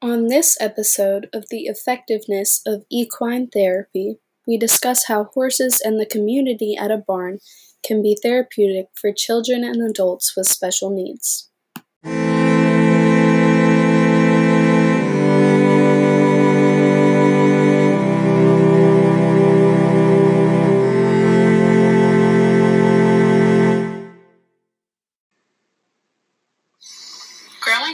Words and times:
On 0.00 0.28
this 0.28 0.56
episode 0.60 1.28
of 1.32 1.46
the 1.50 1.62
effectiveness 1.62 2.62
of 2.64 2.84
equine 2.88 3.48
therapy, 3.48 4.18
we 4.46 4.56
discuss 4.56 5.06
how 5.06 5.24
horses 5.24 5.80
and 5.84 5.98
the 5.98 6.06
community 6.06 6.76
at 6.76 6.92
a 6.92 6.98
barn 6.98 7.40
can 7.84 8.00
be 8.00 8.16
therapeutic 8.22 8.86
for 8.94 9.12
children 9.12 9.64
and 9.64 9.82
adults 9.82 10.36
with 10.36 10.46
special 10.46 10.90
needs. 10.90 11.47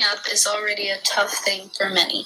Growing 0.00 0.16
up 0.16 0.32
is 0.32 0.46
already 0.46 0.88
a 0.88 0.96
tough 1.04 1.44
thing 1.44 1.68
for 1.76 1.90
many. 1.90 2.24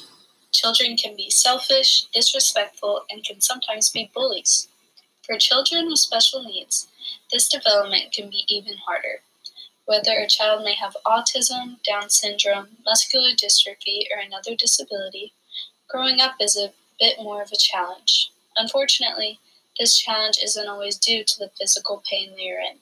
Children 0.52 0.96
can 0.96 1.16
be 1.16 1.28
selfish, 1.28 2.04
disrespectful, 2.14 3.02
and 3.10 3.24
can 3.24 3.40
sometimes 3.40 3.90
be 3.90 4.12
bullies. 4.14 4.68
For 5.26 5.38
children 5.38 5.88
with 5.88 5.98
special 5.98 6.44
needs, 6.44 6.86
this 7.32 7.48
development 7.48 8.12
can 8.12 8.30
be 8.30 8.44
even 8.46 8.76
harder. 8.86 9.22
Whether 9.86 10.12
a 10.12 10.28
child 10.28 10.62
may 10.62 10.74
have 10.76 10.96
autism, 11.04 11.82
Down 11.82 12.10
syndrome, 12.10 12.68
muscular 12.84 13.30
dystrophy, 13.30 14.02
or 14.14 14.20
another 14.20 14.54
disability, 14.54 15.32
growing 15.88 16.20
up 16.20 16.36
is 16.40 16.56
a 16.56 16.72
bit 17.00 17.16
more 17.18 17.42
of 17.42 17.50
a 17.50 17.56
challenge. 17.58 18.30
Unfortunately, 18.56 19.40
this 19.80 19.98
challenge 19.98 20.38
isn't 20.40 20.68
always 20.68 20.96
due 20.96 21.24
to 21.24 21.38
the 21.40 21.50
physical 21.58 22.04
pain 22.08 22.36
they 22.36 22.50
are 22.52 22.60
in. 22.60 22.78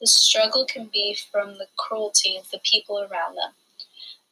The 0.00 0.06
struggle 0.06 0.66
can 0.66 0.86
be 0.86 1.18
from 1.32 1.58
the 1.58 1.66
cruelty 1.76 2.36
of 2.36 2.48
the 2.52 2.60
people 2.62 3.00
around 3.00 3.34
them. 3.34 3.54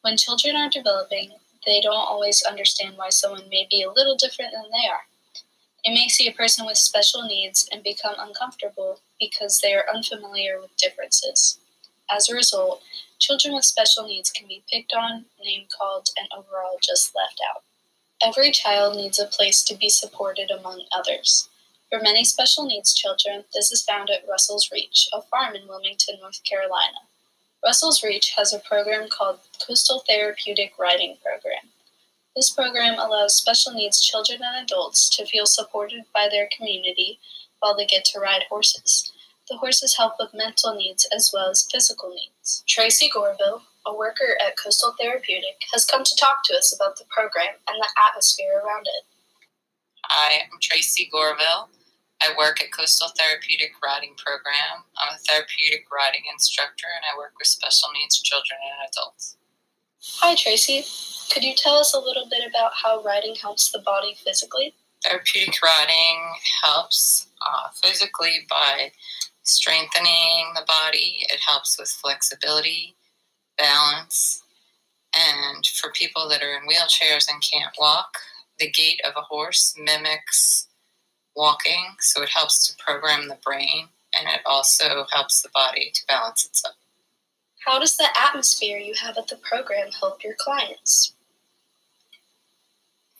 When 0.02 0.16
children 0.16 0.56
are 0.56 0.70
developing, 0.70 1.32
they 1.66 1.80
don't 1.80 1.94
always 1.94 2.42
understand 2.42 2.96
why 2.96 3.10
someone 3.10 3.48
may 3.48 3.66
be 3.68 3.82
a 3.82 3.90
little 3.90 4.16
different 4.16 4.52
than 4.52 4.70
they 4.70 4.88
are. 4.88 5.06
They 5.84 5.92
may 5.92 6.08
see 6.08 6.28
a 6.28 6.32
person 6.32 6.66
with 6.66 6.78
special 6.78 7.22
needs 7.22 7.68
and 7.72 7.82
become 7.82 8.14
uncomfortable 8.18 9.00
because 9.18 9.58
they 9.58 9.74
are 9.74 9.88
unfamiliar 9.92 10.60
with 10.60 10.76
differences. 10.76 11.58
As 12.10 12.28
a 12.28 12.34
result, 12.34 12.82
children 13.18 13.54
with 13.54 13.64
special 13.64 14.06
needs 14.06 14.30
can 14.30 14.46
be 14.46 14.62
picked 14.70 14.92
on, 14.92 15.26
name 15.44 15.66
called, 15.76 16.10
and 16.18 16.28
overall 16.32 16.78
just 16.80 17.14
left 17.14 17.40
out. 17.54 17.62
Every 18.22 18.50
child 18.50 18.96
needs 18.96 19.18
a 19.18 19.26
place 19.26 19.62
to 19.64 19.76
be 19.76 19.88
supported 19.88 20.50
among 20.50 20.84
others. 20.90 21.48
For 21.90 22.00
many 22.00 22.24
special 22.24 22.66
needs 22.66 22.94
children, 22.94 23.44
this 23.52 23.72
is 23.72 23.82
found 23.82 24.10
at 24.10 24.26
Russell's 24.28 24.70
Reach, 24.72 25.08
a 25.12 25.22
farm 25.22 25.54
in 25.54 25.68
Wilmington, 25.68 26.16
North 26.20 26.42
Carolina. 26.44 26.98
Russell's 27.64 28.02
Reach 28.04 28.34
has 28.36 28.52
a 28.52 28.60
program 28.60 29.08
called 29.08 29.40
Coastal 29.66 30.02
Therapeutic 30.06 30.72
Riding 30.78 31.16
Program. 31.22 31.72
This 32.36 32.50
program 32.50 32.98
allows 32.98 33.36
special 33.36 33.72
needs 33.72 34.00
children 34.00 34.40
and 34.44 34.64
adults 34.64 35.08
to 35.16 35.26
feel 35.26 35.44
supported 35.44 36.04
by 36.14 36.28
their 36.30 36.48
community 36.56 37.18
while 37.58 37.76
they 37.76 37.86
get 37.86 38.04
to 38.06 38.20
ride 38.20 38.44
horses. 38.48 39.12
The 39.48 39.56
horses 39.56 39.96
help 39.96 40.14
with 40.20 40.34
mental 40.34 40.74
needs 40.74 41.06
as 41.12 41.30
well 41.34 41.50
as 41.50 41.66
physical 41.72 42.10
needs. 42.10 42.62
Tracy 42.68 43.10
Gorville, 43.12 43.62
a 43.86 43.94
worker 43.94 44.38
at 44.46 44.56
Coastal 44.56 44.94
Therapeutic, 44.98 45.64
has 45.72 45.84
come 45.84 46.04
to 46.04 46.16
talk 46.16 46.44
to 46.44 46.54
us 46.54 46.72
about 46.72 46.96
the 46.96 47.06
program 47.08 47.54
and 47.68 47.80
the 47.80 47.88
atmosphere 48.08 48.62
around 48.64 48.86
it. 48.86 49.04
Hi, 50.04 50.42
I'm 50.42 50.60
Tracy 50.60 51.10
Gorville. 51.12 51.70
I 52.20 52.34
work 52.36 52.60
at 52.60 52.72
Coastal 52.72 53.08
Therapeutic 53.16 53.72
Riding 53.82 54.14
Program. 54.16 54.84
I'm 54.98 55.14
a 55.14 55.18
therapeutic 55.18 55.86
riding 55.92 56.22
instructor 56.32 56.86
and 56.94 57.04
I 57.04 57.16
work 57.16 57.32
with 57.38 57.46
special 57.46 57.90
needs 57.94 58.20
children 58.20 58.58
and 58.62 58.88
adults. 58.90 59.36
Hi, 60.20 60.34
Tracy. 60.34 60.84
Could 61.32 61.44
you 61.44 61.54
tell 61.54 61.76
us 61.76 61.94
a 61.94 62.00
little 62.00 62.26
bit 62.28 62.42
about 62.48 62.72
how 62.74 63.02
riding 63.02 63.34
helps 63.34 63.70
the 63.70 63.80
body 63.80 64.14
physically? 64.24 64.74
Therapeutic 65.04 65.62
riding 65.62 66.34
helps 66.62 67.28
uh, 67.46 67.68
physically 67.82 68.46
by 68.50 68.90
strengthening 69.42 70.52
the 70.54 70.64
body, 70.66 71.26
it 71.30 71.40
helps 71.40 71.78
with 71.78 71.88
flexibility, 71.88 72.96
balance, 73.56 74.42
and 75.14 75.66
for 75.66 75.90
people 75.92 76.28
that 76.28 76.42
are 76.42 76.52
in 76.52 76.68
wheelchairs 76.68 77.28
and 77.30 77.42
can't 77.42 77.74
walk, 77.78 78.18
the 78.58 78.70
gait 78.70 79.00
of 79.06 79.14
a 79.16 79.22
horse 79.22 79.74
mimics 79.78 80.67
walking, 81.36 81.96
so 82.00 82.22
it 82.22 82.28
helps 82.28 82.66
to 82.66 82.82
program 82.82 83.28
the 83.28 83.38
brain 83.44 83.88
and 84.18 84.28
it 84.28 84.40
also 84.46 85.06
helps 85.12 85.42
the 85.42 85.48
body 85.50 85.90
to 85.94 86.06
balance 86.06 86.44
itself. 86.44 86.74
How 87.66 87.78
does 87.78 87.96
the 87.96 88.08
atmosphere 88.28 88.78
you 88.78 88.94
have 88.94 89.18
at 89.18 89.28
the 89.28 89.36
program 89.36 89.90
help 90.00 90.24
your 90.24 90.34
clients? 90.38 91.12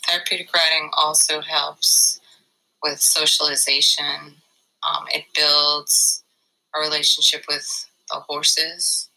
Therapeutic 0.07 0.53
riding 0.55 0.91
also 0.97 1.41
helps 1.41 2.21
with 2.83 3.01
socialization. 3.01 4.37
Um, 4.89 5.05
it 5.13 5.25
builds 5.37 6.23
a 6.75 6.81
relationship 6.81 7.45
with 7.49 7.87
the 8.09 8.21
horses, 8.21 9.11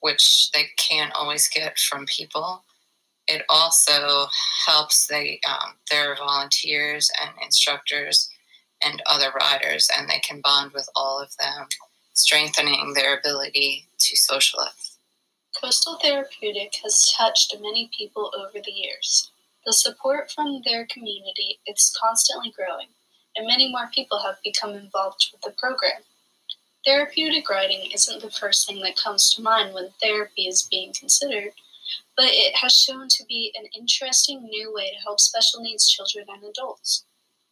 which 0.00 0.50
they 0.52 0.66
can't 0.76 1.12
always 1.14 1.48
get 1.48 1.78
from 1.78 2.04
people 2.06 2.62
it 3.28 3.42
also 3.48 4.26
helps 4.66 5.06
they 5.06 5.40
um, 5.48 5.74
their 5.90 6.16
volunteers 6.16 7.10
and 7.20 7.30
instructors 7.42 8.30
and 8.84 9.02
other 9.06 9.30
riders, 9.40 9.88
and 9.96 10.08
they 10.08 10.18
can 10.18 10.40
bond 10.42 10.72
with 10.72 10.88
all 10.96 11.20
of 11.20 11.36
them, 11.36 11.66
strengthening 12.14 12.94
their 12.94 13.18
ability 13.18 13.86
to 13.98 14.16
socialize. 14.16 14.98
Coastal 15.60 15.98
Therapeutic 16.02 16.74
has 16.82 17.14
touched 17.16 17.54
many 17.60 17.88
people 17.96 18.32
over 18.36 18.58
the 18.64 18.72
years. 18.72 19.30
The 19.64 19.72
support 19.72 20.30
from 20.32 20.62
their 20.64 20.86
community 20.86 21.60
is 21.66 21.96
constantly 22.02 22.50
growing, 22.50 22.88
and 23.36 23.46
many 23.46 23.70
more 23.70 23.88
people 23.94 24.18
have 24.20 24.42
become 24.42 24.72
involved 24.74 25.28
with 25.30 25.42
the 25.42 25.52
program. 25.52 26.02
Therapeutic 26.84 27.48
riding 27.48 27.88
isn't 27.92 28.20
the 28.20 28.30
first 28.30 28.66
thing 28.66 28.80
that 28.80 28.96
comes 28.96 29.32
to 29.34 29.42
mind 29.42 29.72
when 29.72 29.90
therapy 30.02 30.48
is 30.48 30.66
being 30.68 30.92
considered 30.92 31.52
but 32.16 32.26
it 32.28 32.56
has 32.56 32.74
shown 32.74 33.08
to 33.08 33.24
be 33.28 33.52
an 33.58 33.66
interesting 33.76 34.42
new 34.44 34.72
way 34.72 34.90
to 34.90 35.02
help 35.02 35.20
special 35.20 35.60
needs 35.60 35.88
children 35.88 36.26
and 36.28 36.44
adults. 36.44 37.04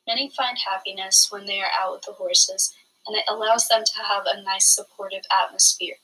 Many 0.06 0.30
find 0.30 0.56
happiness 0.58 1.28
when 1.30 1.46
they 1.46 1.60
are 1.60 1.70
out 1.80 1.92
with 1.92 2.02
the 2.02 2.12
horses, 2.12 2.74
and 3.06 3.16
it 3.16 3.24
allows 3.28 3.68
them 3.68 3.82
to 3.84 4.02
have 4.02 4.24
a 4.26 4.42
nice 4.42 4.66
supportive 4.66 5.24
atmosphere. 5.30 5.96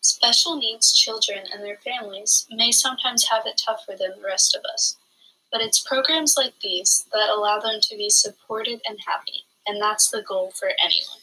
Special 0.00 0.56
needs 0.56 0.92
children 0.92 1.44
and 1.52 1.62
their 1.62 1.76
families 1.76 2.46
may 2.50 2.72
sometimes 2.72 3.28
have 3.28 3.44
it 3.46 3.60
tougher 3.64 3.92
than 3.98 4.12
the 4.16 4.26
rest 4.26 4.54
of 4.56 4.64
us, 4.72 4.96
but 5.52 5.60
it's 5.60 5.80
programs 5.80 6.36
like 6.36 6.54
these 6.62 7.06
that 7.12 7.28
allow 7.28 7.58
them 7.58 7.80
to 7.82 7.96
be 7.96 8.08
supported 8.08 8.80
and 8.88 8.98
happy, 9.06 9.44
and 9.66 9.80
that's 9.80 10.10
the 10.10 10.22
goal 10.22 10.52
for 10.58 10.70
anyone. 10.82 11.20